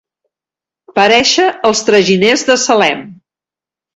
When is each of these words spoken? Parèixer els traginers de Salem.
Parèixer 0.99 1.45
els 1.69 1.83
traginers 1.91 2.45
de 2.49 2.57
Salem. 2.65 3.07